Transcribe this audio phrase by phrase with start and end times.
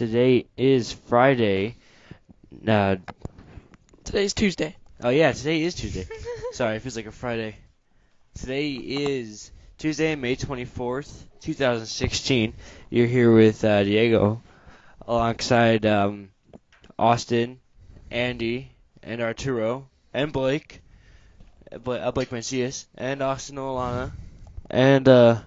[0.00, 1.76] Today is Friday.
[2.66, 2.96] Uh,
[4.02, 4.74] Today's Tuesday.
[5.04, 6.06] oh yeah, today is Tuesday.
[6.52, 7.56] Sorry, it feels like a Friday.
[8.32, 12.54] Today is Tuesday, May 24th, 2016.
[12.88, 14.40] You're here with uh, Diego,
[15.06, 16.30] alongside um,
[16.98, 17.60] Austin,
[18.10, 18.70] Andy,
[19.02, 20.80] and Arturo, and Blake,
[21.70, 24.12] uh, Bla- uh, Blake Mancias, and Austin Olana,
[24.70, 25.40] and uh,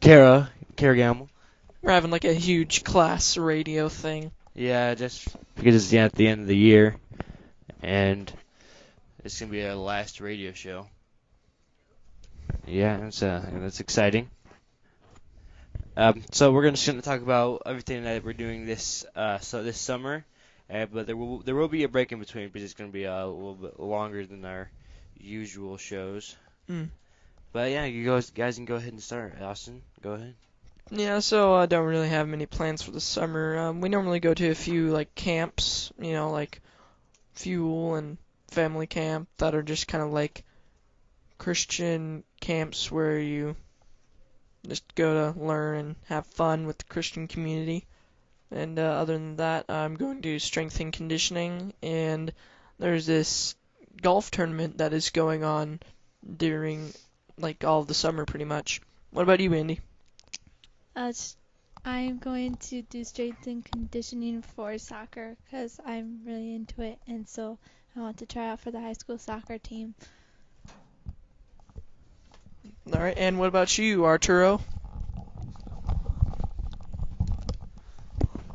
[0.00, 1.28] Kara, Kara Gamble.
[1.82, 4.30] We're having like a huge class radio thing.
[4.54, 6.96] Yeah, just because it's at the end of the year,
[7.82, 8.32] and
[9.24, 10.86] it's gonna be our last radio show.
[12.66, 14.30] Yeah, it's uh, that's exciting.
[15.96, 19.64] Um, so we're gonna just gonna talk about everything that we're doing this uh, so
[19.64, 20.24] this summer,
[20.70, 23.06] uh, but there will there will be a break in between because it's gonna be
[23.06, 24.70] uh, a little bit longer than our
[25.18, 26.36] usual shows.
[26.70, 26.90] Mm.
[27.52, 29.34] But yeah, you guys guys can go ahead and start.
[29.42, 30.34] Austin, go ahead.
[30.94, 33.56] Yeah, so I don't really have many plans for the summer.
[33.56, 36.60] Um, we normally go to a few like camps, you know, like
[37.32, 40.44] fuel and family camp that are just kind of like
[41.38, 43.56] Christian camps where you
[44.68, 47.86] just go to learn and have fun with the Christian community.
[48.50, 52.34] And uh, other than that, I'm going to strength and conditioning, and
[52.78, 53.54] there's this
[54.02, 55.80] golf tournament that is going on
[56.36, 56.92] during
[57.38, 58.82] like all of the summer, pretty much.
[59.10, 59.80] What about you, Andy?
[60.96, 61.36] Uh, s-
[61.84, 67.28] I'm going to do strength and conditioning for soccer because I'm really into it, and
[67.28, 67.58] so
[67.96, 69.94] I want to try out for the high school soccer team.
[72.92, 74.60] All right, and what about you, Arturo?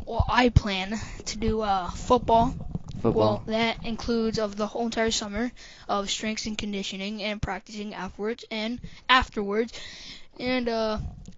[0.06, 2.54] Well, I plan to do uh, football.
[3.02, 3.14] Football.
[3.14, 5.52] Well, that includes of the whole entire summer
[5.88, 9.74] of strength and conditioning and practicing afterwards and afterwards,
[10.40, 10.98] and uh,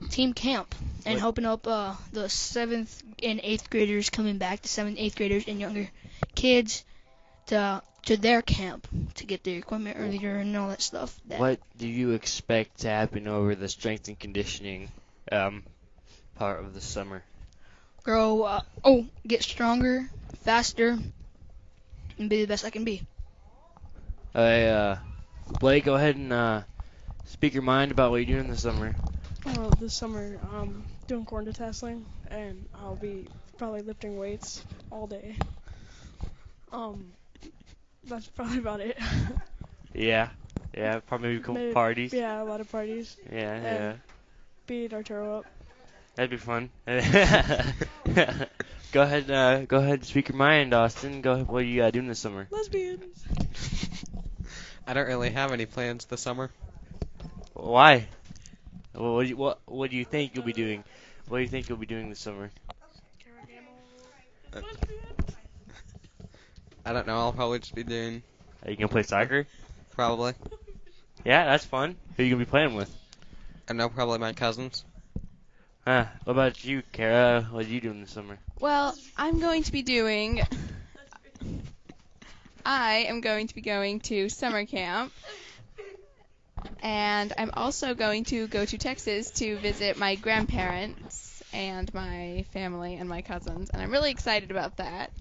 [0.10, 0.74] team camp
[1.06, 5.16] and What- helping up uh, the seventh and eighth graders coming back, the seventh, eighth
[5.16, 5.90] graders and younger
[6.36, 6.84] kids
[7.48, 11.20] to to their camp to get their equipment earlier and all that stuff.
[11.28, 14.90] That, What do you expect to happen over the strength and conditioning
[15.32, 15.64] um,
[16.36, 17.22] part of the summer?
[18.04, 18.44] Grow.
[18.44, 20.10] Uh, oh, get stronger,
[20.44, 20.98] faster,
[22.20, 23.02] and be the best I can be.
[24.36, 24.98] I, uh,
[25.60, 26.62] Blake, go ahead and uh,
[27.26, 28.96] speak your mind about what you're doing this summer.
[29.46, 33.28] Well, this summer I'm doing corn tasseling, and I'll be
[33.58, 35.36] probably lifting weights all day.
[36.72, 37.12] Um,
[38.04, 38.98] that's probably about it.
[39.92, 40.30] Yeah,
[40.78, 42.14] yeah, probably maybe a couple Maybe- parties.
[42.14, 43.18] yeah, a lot of parties.
[43.32, 43.94] yeah, and- yeah.
[44.68, 45.46] Beat Arturo up.
[46.14, 46.70] That'd be fun.
[48.92, 51.22] go ahead, uh, go ahead, and speak your mind, Austin.
[51.22, 52.48] Go ahead, what are you uh, doing this summer?
[52.50, 53.24] Lesbians.
[54.88, 56.50] I don't really have any plans this summer.
[57.54, 58.08] Why?
[58.94, 60.84] What, what, do you, what, what do you think you'll be doing?
[61.28, 62.50] What do you think you'll be doing this summer?
[66.86, 67.18] I don't know.
[67.18, 68.24] I'll probably just be doing
[68.66, 69.46] Are you gonna play soccer?
[69.92, 70.34] probably.
[71.26, 71.98] Yeah, that's fun.
[72.16, 72.90] Who are you gonna be playing with?
[73.68, 74.86] I know probably my cousins.
[75.90, 76.06] Huh?
[76.24, 77.42] What about you, Kara?
[77.50, 78.38] What are you doing this summer?
[78.60, 80.44] Well, I'm going to be doing.
[82.64, 85.12] I am going to be going to summer camp.
[86.84, 92.94] And I'm also going to go to Texas to visit my grandparents and my family
[92.94, 93.72] and my cousins.
[93.72, 95.12] And I'm really excited about that.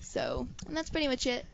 [0.00, 1.46] So, and that's pretty much it.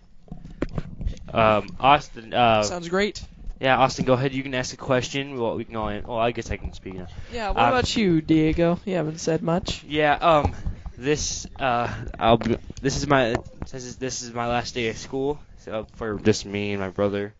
[1.30, 2.32] Um, Austin.
[2.32, 3.22] Uh, Sounds great.
[3.62, 4.32] Yeah, Austin, go ahead.
[4.34, 5.38] You can ask a question.
[5.40, 5.86] Well, we can all.
[6.06, 7.06] Well, I guess I can speak now.
[7.32, 8.78] Yeah, what Um, about you, Diego?
[8.84, 9.84] You haven't said much.
[9.84, 10.14] Yeah.
[10.14, 10.54] Um.
[10.98, 11.46] This.
[11.58, 11.88] Uh.
[12.18, 12.38] I'll.
[12.38, 13.38] Be, this is my.
[13.70, 15.40] This is this is my last day of school.
[15.58, 17.34] So for just me and my brother.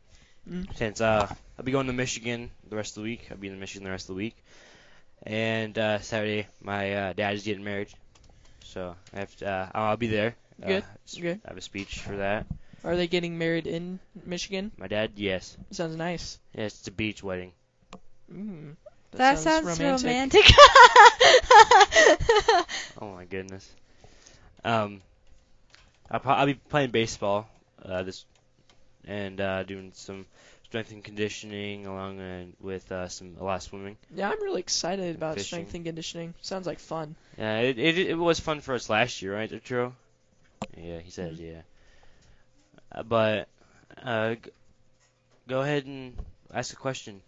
[0.49, 0.75] Mm.
[0.77, 1.29] Since uh,
[1.59, 3.29] I'll be going to Michigan the rest of the week.
[3.31, 4.37] I'll be in Michigan the rest of the week.
[5.25, 7.89] And uh, Saturday, my uh, dad is getting married.
[8.65, 9.49] So I have to.
[9.49, 10.35] Uh, I'll be there.
[10.63, 10.85] Uh, Good.
[11.07, 11.41] s- Good.
[11.45, 12.47] I have a speech for that.
[12.85, 14.73] Are they getting married in Michigan?
[14.77, 15.57] My dad, yes.
[15.71, 16.39] Sounds nice.
[16.55, 17.53] Yes, it's a beach wedding.
[18.33, 18.77] Mm,
[19.13, 20.45] That, sounds, romantic.
[23.01, 23.69] Oh my goodness.
[24.65, 25.01] Um,
[26.11, 27.49] I'll, pro- I'll be playing baseball
[27.85, 28.25] uh, this
[29.07, 30.27] and uh, doing some
[30.65, 33.97] strength and conditioning along uh, with uh, some a lot of swimming.
[34.15, 35.47] Yeah, I'm really excited about Fishing.
[35.47, 36.35] strength and conditioning.
[36.43, 37.15] Sounds like fun.
[37.39, 39.95] Yeah, it, it it was fun for us last year, right, Arturo?
[40.77, 41.41] Yeah, he said Mhm.
[41.41, 41.61] yeah.
[43.07, 43.49] But
[44.03, 44.51] uh, g-
[45.49, 46.17] go ahead and
[46.53, 47.23] ask a question.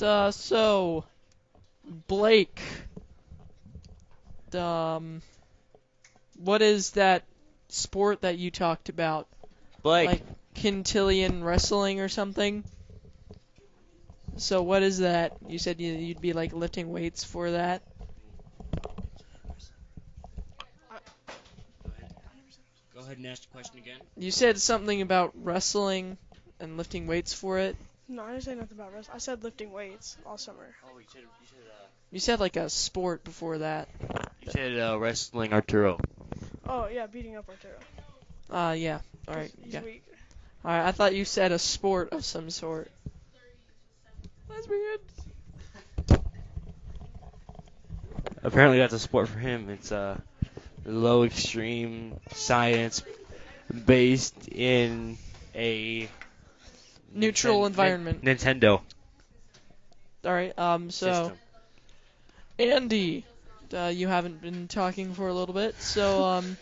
[0.00, 1.04] Uh, so
[2.08, 2.60] Blake,
[4.54, 5.22] um,
[6.38, 7.24] what is that
[7.68, 9.28] sport that you talked about?
[9.82, 10.22] Blake, Like
[10.54, 12.64] Quintillion wrestling or something?
[14.36, 15.32] So what is that?
[15.46, 17.82] You said you'd be like lifting weights for that.
[23.02, 23.98] Go ahead and ask the question again.
[24.16, 26.16] You said something about wrestling
[26.60, 27.74] and lifting weights for it.
[28.06, 29.16] No, I didn't say nothing about wrestling.
[29.16, 30.72] I said lifting weights all summer.
[30.84, 33.88] Oh, you said you said uh, You said like a sport before that.
[34.46, 35.98] you said uh, wrestling Arturo.
[36.68, 37.74] Oh yeah, beating up Arturo.
[38.48, 39.00] Uh, yeah.
[39.26, 39.50] All right.
[39.64, 39.82] He's Yeah.
[39.82, 40.04] weak.
[40.64, 40.86] All right.
[40.86, 42.88] I thought you said a sport of some sort.
[44.48, 45.00] That's weird.
[48.44, 49.70] Apparently, that's a sport for him.
[49.70, 50.18] It's uh,
[50.84, 53.02] low extreme science
[53.86, 55.16] based in
[55.54, 56.08] a
[57.14, 58.22] Neutral Ninten- environment.
[58.22, 58.80] Nin- Nintendo
[60.24, 60.56] All right.
[60.58, 60.90] Um.
[60.90, 61.38] So, system.
[62.58, 63.24] Andy,
[63.74, 65.74] uh, you haven't been talking for a little bit.
[65.80, 66.56] So, um,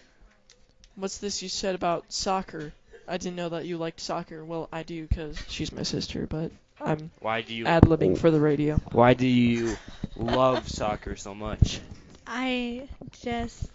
[0.96, 2.72] what's this you said about soccer?
[3.06, 4.44] I didn't know that you liked soccer.
[4.44, 8.30] Well, I do because she's my sister, but I'm Why do you ad libbing for
[8.30, 8.76] the radio.
[8.92, 9.76] Why do you
[10.16, 11.80] love soccer so much?
[12.26, 12.88] I
[13.22, 13.70] just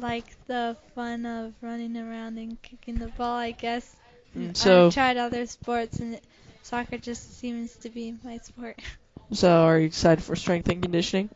[0.00, 3.96] like the fun of running around and kicking the ball, I guess.
[4.36, 6.20] Mm, so- I've tried other sports and
[6.62, 8.78] soccer just seems to be my sport.
[9.32, 11.30] So, are you excited for strength and conditioning?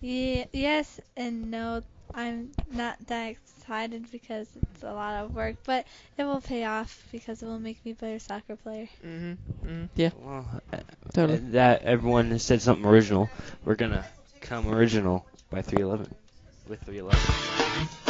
[0.00, 1.82] Yeah, yes and no.
[2.14, 5.86] I'm not that excited because it's a lot of work, but
[6.16, 8.88] it will pay off because it will make me a better soccer player.
[9.04, 9.68] Mm-hmm.
[9.68, 10.10] mm Yeah.
[10.18, 10.78] Well, uh,
[11.12, 11.38] Totally.
[11.52, 13.28] that everyone has said something original.
[13.64, 14.04] We're gonna
[14.40, 16.14] come original by 311
[16.68, 18.07] with 311.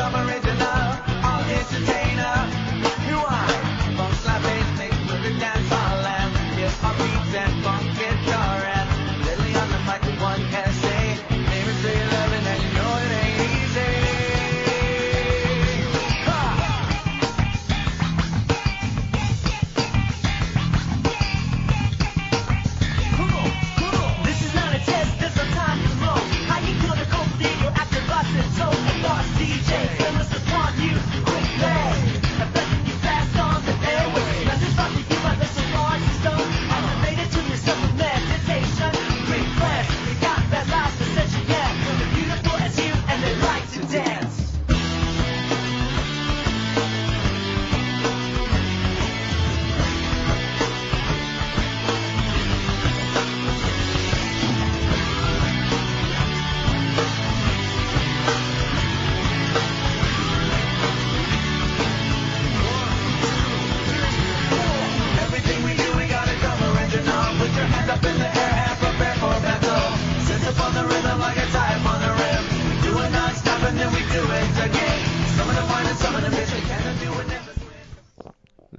[0.00, 0.49] You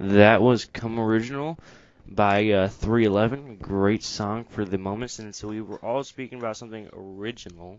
[0.02, 1.56] That was Come Original
[2.08, 3.58] by uh, 311.
[3.58, 7.78] Great song for the moment so we were all speaking about something original.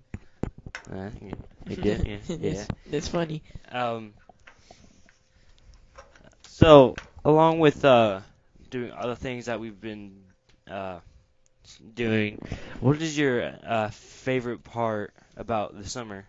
[0.90, 1.34] Uh, yeah,
[1.66, 2.50] did, yeah, yeah.
[2.50, 3.44] it's, it's funny.
[3.70, 4.14] Um,
[6.44, 8.22] so, along with uh,
[8.70, 10.24] doing other things that we've been
[10.72, 11.00] uh,
[11.94, 12.40] doing,
[12.80, 16.26] what is your uh, favorite part about the summer?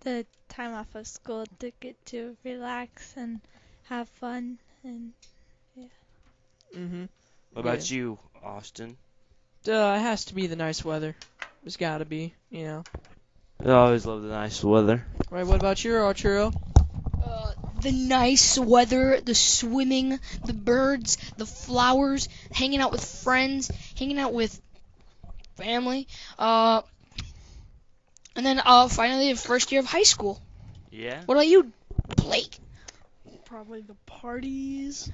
[0.00, 3.40] The time off of school to get to relax and
[3.90, 5.12] have fun and
[6.76, 7.06] Mm-hmm.
[7.52, 8.96] What about you, Austin?
[9.68, 11.16] Uh, it has to be the nice weather.
[11.64, 12.84] It's gotta be, you know.
[13.64, 15.04] I always love the nice weather.
[15.30, 16.52] Right, what about you, Arturo?
[17.26, 24.18] Uh, the nice weather, the swimming, the birds, the flowers, hanging out with friends, hanging
[24.20, 24.60] out with
[25.56, 26.06] family.
[26.38, 26.82] Uh,
[28.36, 30.40] and then uh, finally the first year of high school.
[30.90, 31.20] Yeah.
[31.26, 31.72] What about you,
[32.16, 32.56] Blake?
[33.50, 35.10] Probably the parties,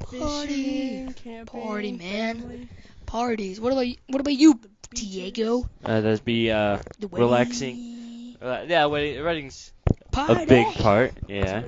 [0.00, 2.40] Party, fishing, camping, Party, man.
[2.40, 2.68] family,
[3.06, 3.60] parties.
[3.60, 4.58] What about what about you.
[4.92, 5.68] Diego?
[5.84, 6.78] Uh, that'd be uh,
[7.12, 8.36] Relaxing.
[8.42, 9.72] uh yeah, wedding, wedding's
[10.10, 10.42] Party.
[10.42, 11.12] a big part.
[11.28, 11.62] Yeah.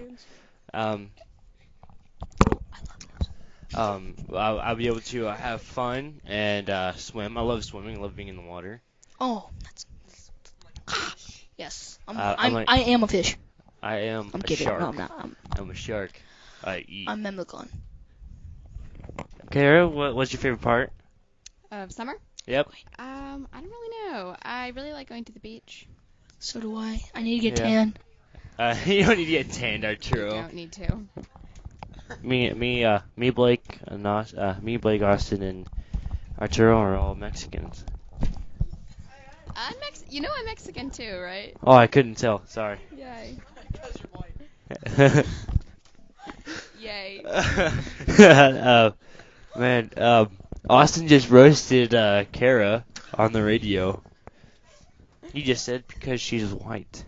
[0.74, 1.10] Um.
[3.72, 7.38] Um, I'll, I'll be able to uh, have fun and uh, swim.
[7.38, 7.98] I love swimming.
[7.98, 8.82] I love being in the water.
[9.20, 9.86] Oh, that's.
[11.56, 12.16] Yes, I'm.
[12.16, 13.36] Uh, I'm I'm, like- I am a fish.
[13.82, 14.66] I am I'm a kidding.
[14.66, 14.80] shark.
[14.80, 15.12] No, I'm not.
[15.16, 16.12] I'm, I'm a shark.
[16.64, 17.08] I eat.
[17.08, 17.68] I'm Memlicon.
[19.50, 20.90] Kara, what, what's your favorite part?
[21.70, 22.14] Of summer?
[22.46, 22.68] Yep.
[22.98, 24.36] Um, I don't really know.
[24.42, 25.86] I really like going to the beach.
[26.38, 27.00] So do I.
[27.14, 27.64] I need to get Yeah.
[27.70, 27.94] tan.
[28.58, 30.30] Uh, you don't need to get tanned, You Arturo.
[30.30, 31.06] don't need to.
[32.22, 35.68] Me, me, uh, me, Blake, uh, Nos, uh, me, Blake, Austin, and
[36.40, 37.84] Arturo are all Mexicans.
[39.56, 40.04] I'm Mex.
[40.08, 41.54] You know I'm Mexican too, right?
[41.62, 42.42] Oh, I couldn't tell.
[42.46, 42.78] Sorry.
[42.96, 43.36] Yay.
[48.18, 48.90] uh,
[49.56, 50.30] man, um,
[50.68, 54.02] Austin just roasted uh, Kara on the radio.
[55.32, 57.04] He just said because she's white.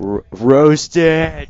[0.00, 1.48] R- roasted.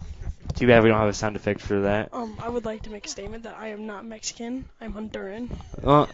[0.55, 2.11] Too bad we don't have a sound effect for that.
[2.13, 4.65] Um, I would like to make a statement that I am not Mexican.
[4.81, 5.51] I'm Honduran.
[5.83, 6.07] Uh,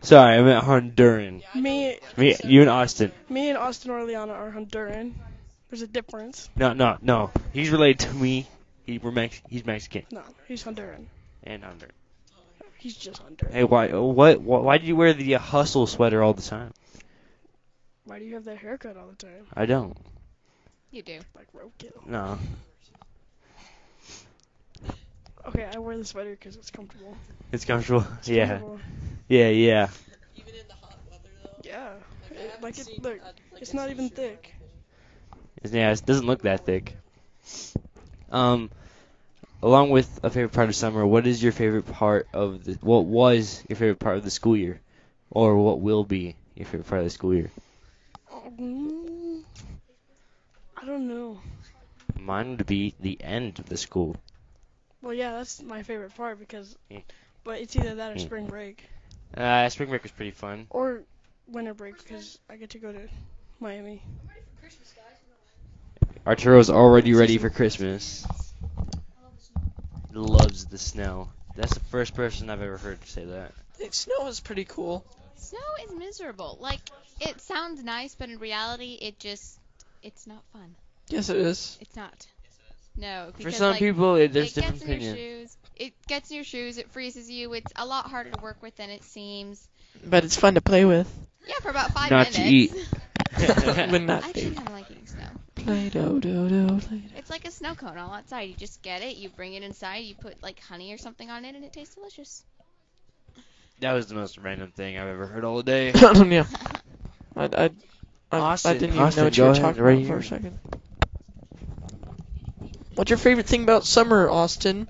[0.00, 1.42] sorry, I meant Honduran.
[1.54, 3.12] Me, Me, you and Austin.
[3.28, 5.14] me and Austin Orleana are Honduran.
[5.70, 6.48] There's a difference.
[6.56, 7.30] No, no, no.
[7.52, 8.46] He's related to me.
[8.84, 11.04] He, we're Mex- he's Mexican No, he's Honduran.
[11.44, 11.90] and Honduran.
[12.78, 13.52] He's just Honduran.
[13.52, 16.72] Hey, why, what, why, why do you wear the uh, hustle sweater all the time?
[18.04, 19.46] Why do you have that haircut all the time?
[19.54, 19.96] I don't.
[20.90, 21.20] You do.
[21.36, 22.04] Like roadkill.
[22.06, 22.38] No.
[25.46, 27.16] Okay, I wear the sweater because it's comfortable.
[27.52, 28.04] It's comfortable.
[28.18, 28.46] It's yeah.
[28.48, 28.80] comfortable.
[29.28, 29.88] Yeah, yeah.
[30.36, 31.60] Even in the hot weather though.
[31.62, 31.92] Yeah.
[32.32, 34.54] It- like it, look, a, like it's not even thick.
[35.62, 36.96] Yeah, it doesn't look that thick.
[38.30, 38.70] Um,
[39.62, 42.74] along with a favorite part of summer, what is your favorite part of the?
[42.80, 44.80] What was your favorite part of the school year,
[45.30, 47.50] or what will be your favorite part of the school year?
[48.58, 49.42] Mm,
[50.76, 51.40] I don't know.
[52.18, 54.16] Mine would be the end of the school.
[55.02, 57.00] Well, yeah, that's my favorite part because, Yeah.
[57.44, 58.18] but it's either that or Yeah.
[58.18, 58.88] spring break
[59.36, 60.66] Uh, spring break was pretty fun.
[60.70, 61.02] or
[61.46, 63.08] winter break because I get to go to
[63.60, 64.02] Miami.
[66.30, 68.24] Arturo's already ready for Christmas.
[70.12, 71.26] Loves the snow.
[71.56, 73.50] That's the first person I've ever heard say that.
[73.74, 75.04] I think snow is pretty cool.
[75.34, 76.56] Snow is miserable.
[76.60, 76.78] Like
[77.20, 79.58] it sounds nice, but in reality, it just
[80.04, 80.72] it's not fun.
[81.08, 81.76] Yes, it is.
[81.80, 82.24] It's not.
[82.96, 85.18] No, For some like, people, it, there's it different gets in your opinions.
[85.18, 85.56] shoes.
[85.74, 86.78] It gets in your shoes.
[86.78, 87.54] It freezes you.
[87.54, 89.68] It's a lot harder to work with than it seems.
[90.06, 91.12] But it's fun to play with.
[91.48, 92.70] Yeah, for about five Not to eat.
[93.40, 94.42] Would not I be.
[94.42, 95.39] actually kind of like eating snow.
[95.64, 98.42] Play-Doh, do, do, play It's like a snow cone all outside.
[98.42, 101.44] You just get it, you bring it inside, you put like honey or something on
[101.44, 102.44] it, and it tastes delicious.
[103.80, 105.92] That was the most random thing I've ever heard all day.
[105.94, 106.46] yeah.
[107.36, 107.70] I, I,
[108.32, 110.22] I, I didn't even Austin, know what you were ahead, talking right about for a
[110.24, 110.58] second.
[112.94, 114.88] What's your favorite thing about summer, Austin?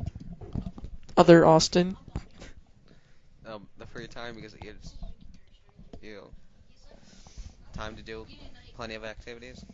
[1.16, 1.96] Other Austin?
[3.44, 4.94] Um, the free time because it gives
[6.00, 6.32] you
[7.72, 8.26] time to do
[8.74, 9.64] plenty of activities.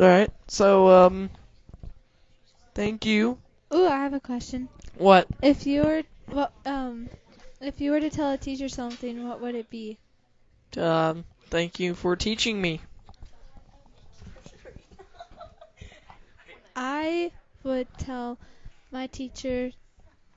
[0.00, 1.28] Alright, so, um,
[2.74, 3.36] thank you.
[3.74, 4.70] Ooh, I have a question.
[4.96, 5.28] What?
[5.42, 6.02] If you were,
[6.32, 7.10] well, um,
[7.60, 9.98] if you were to tell a teacher something, what would it be?
[10.78, 12.80] Um, thank you for teaching me.
[16.74, 17.30] I
[17.62, 18.38] would tell
[18.90, 19.70] my teacher,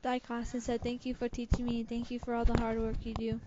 [0.03, 1.85] like and said, thank you for teaching me.
[1.85, 3.39] Thank you for all the hard work you do.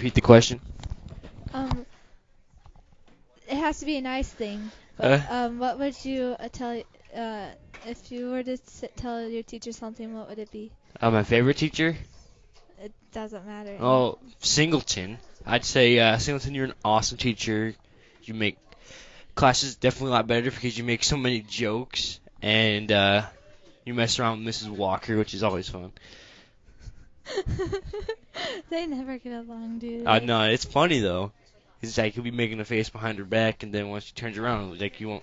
[0.00, 0.60] Repeat the question.
[1.52, 1.84] Um,
[3.46, 4.70] it has to be a nice thing.
[4.96, 6.82] But Uh, um, what would you uh, tell?
[7.14, 7.48] Uh,
[7.86, 10.70] if you were to s- tell your teacher something, what would it be?
[11.02, 11.98] uh, my favorite teacher?
[12.82, 13.76] It doesn't matter.
[13.78, 15.18] Oh, Singleton.
[15.44, 17.74] I'd say uh, Singleton, you're an awesome teacher.
[18.22, 18.56] You make
[19.34, 23.26] classes definitely a lot better because you make so many jokes and uh,
[23.84, 24.70] you mess around with Mrs.
[24.70, 25.92] Walker, which is always fun.
[28.70, 30.06] they never get along, dude.
[30.06, 31.32] Uh, no, it's funny though.
[31.82, 34.36] It's like he'll be making a face behind her back, and then once she turns
[34.36, 35.22] around, like you won't,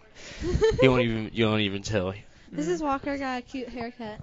[0.82, 2.14] he won't even, you won't even tell.
[2.52, 4.20] This is Walker got a cute haircut.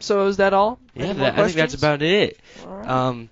[0.00, 0.78] So is that all?
[0.94, 2.38] Yeah, Any that, I think that's about it.
[2.64, 2.88] Alright.
[2.88, 3.30] Um,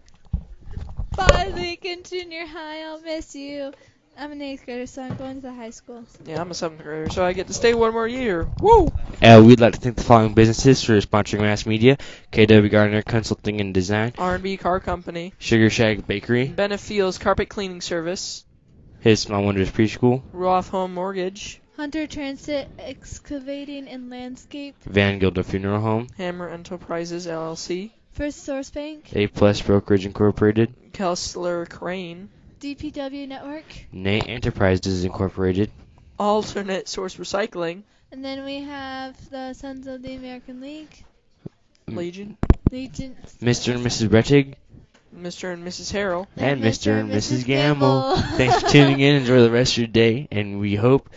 [1.17, 2.83] Bye, Lincoln Junior High.
[2.83, 3.73] I'll miss you.
[4.19, 6.03] I'm an eighth grader, so I'm going to the high school.
[6.25, 8.49] yeah, I'm a seventh grader, so I get to stay one more year.
[8.61, 8.91] Woo!
[9.23, 11.99] uh, we'd like to thank the following businesses for sponsoring mass media:
[12.33, 18.47] KW Gardner Consulting and Design, R&B Car Company, Sugar Shack Bakery, Benefiel's Carpet Cleaning Service,
[19.01, 24.77] His Small Wonders Preschool, Roth Home Mortgage, Hunter Transit Excavating and Landscape.
[24.85, 29.11] Van Gilda Funeral Home, Hammer Enterprises LLC, First Source Bank.
[29.15, 33.65] A Plus Brokerage Incorporated, Kessler Crane, DPW Network.
[33.93, 35.71] Nate Enterprises Incorporated,
[36.19, 37.83] Alternate Source Recycling,
[38.13, 41.05] And then we have the Sons of the American League.
[41.89, 41.97] Mm.
[41.97, 42.37] Legion,
[42.71, 43.17] Legion.
[43.43, 43.75] Mr.
[43.75, 44.09] and Mrs.
[44.09, 44.55] Rettig,
[45.17, 45.53] Mr.
[45.53, 45.93] and Mrs.
[45.93, 46.27] Harrell.
[46.37, 46.99] and Mr.
[46.99, 47.45] and Mrs.
[47.45, 48.17] Gamble.
[48.37, 49.17] Thanks for tuning in.
[49.17, 51.09] Enjoy the rest of your day, and we hope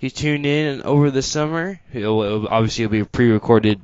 [0.00, 1.80] you tune in over the summer.
[1.92, 3.80] It'll, it'll- obviously, it'll be pre-recorded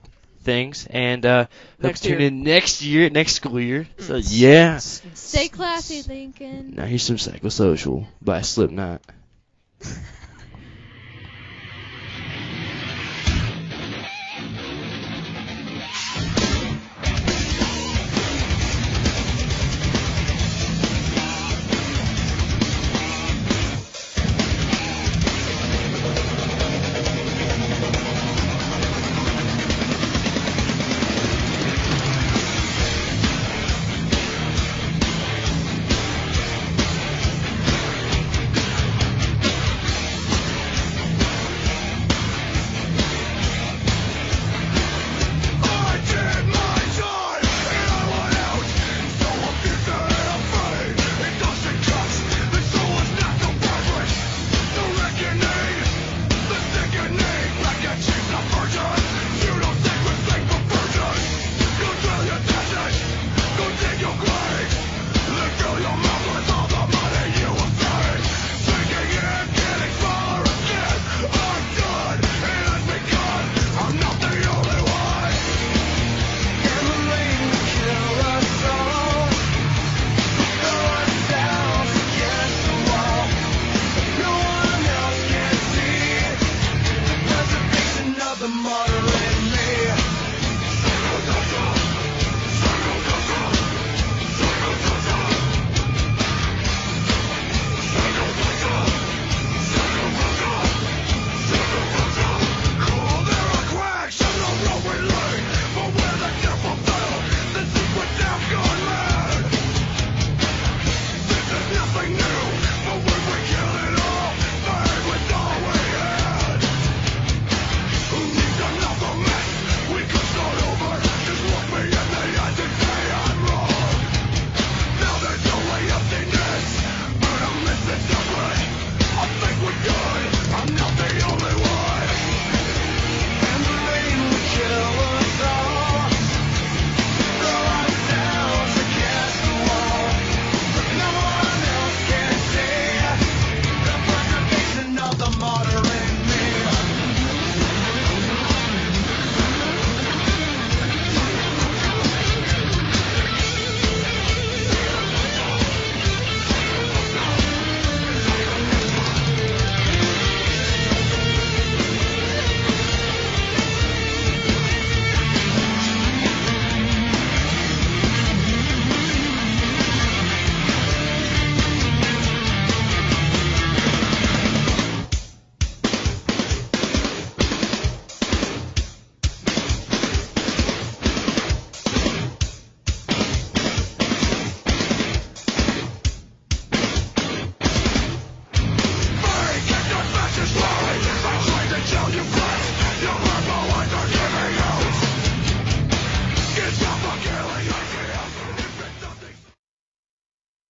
[0.46, 1.46] things, and uh,
[1.82, 3.86] hope Next you tune in next year, next school year.
[3.98, 4.26] So Mm.
[4.30, 4.78] yeah.
[4.78, 6.74] Stay classy, Lincoln.
[6.76, 9.02] Now here's some psychosocial by Slipknot.